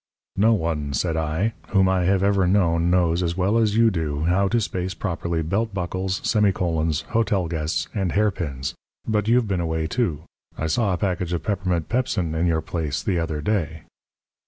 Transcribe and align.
"No 0.35 0.53
one," 0.55 0.93
said 0.93 1.15
I, 1.15 1.53
"whom 1.67 1.87
I 1.87 2.05
have 2.05 2.23
ever 2.23 2.47
known 2.47 2.89
knows 2.89 3.21
as 3.21 3.37
well 3.37 3.59
as 3.59 3.77
you 3.77 3.91
do 3.91 4.23
how 4.23 4.47
to 4.47 4.59
space 4.59 4.95
properly 4.95 5.43
belt 5.43 5.75
buckles, 5.75 6.21
semi 6.23 6.51
colons, 6.51 7.01
hotel 7.09 7.47
guests, 7.47 7.87
and 7.93 8.13
hairpins. 8.13 8.73
But 9.07 9.27
you've 9.27 9.47
been 9.47 9.61
away, 9.61 9.85
too. 9.85 10.23
I 10.57 10.65
saw 10.65 10.91
a 10.93 10.97
package 10.97 11.33
of 11.33 11.43
peppermint 11.43 11.87
pepsin 11.87 12.33
in 12.33 12.47
your 12.47 12.61
place 12.61 13.03
the 13.03 13.19
other 13.19 13.41
day." 13.41 13.83